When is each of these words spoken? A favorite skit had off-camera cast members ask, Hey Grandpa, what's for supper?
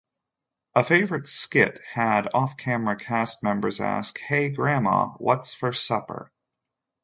A 0.73 0.83
favorite 0.83 1.27
skit 1.27 1.79
had 1.87 2.27
off-camera 2.33 2.95
cast 2.95 3.43
members 3.43 3.79
ask, 3.79 4.17
Hey 4.17 4.49
Grandpa, 4.49 5.11
what's 5.19 5.53
for 5.53 5.73
supper? 5.73 6.31